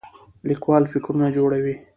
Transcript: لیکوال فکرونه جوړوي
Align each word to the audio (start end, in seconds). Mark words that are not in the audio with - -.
لیکوال 0.47 0.83
فکرونه 0.91 1.27
جوړوي 1.35 1.75